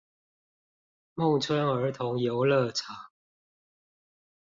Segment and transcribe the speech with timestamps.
[1.13, 2.95] 孟春兒童遊樂場